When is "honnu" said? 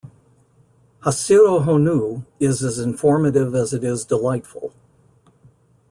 1.63-2.25